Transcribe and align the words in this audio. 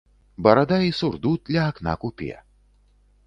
Барада 0.45 0.77
і 0.87 0.91
сурдут 0.99 1.41
ля 1.55 1.67
акна 1.73 1.93
купе. 2.05 2.33